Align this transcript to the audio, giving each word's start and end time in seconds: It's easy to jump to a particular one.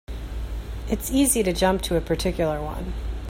It's 0.89 1.11
easy 1.11 1.43
to 1.43 1.53
jump 1.53 1.83
to 1.83 1.95
a 1.95 2.01
particular 2.01 2.59
one. 2.59 2.93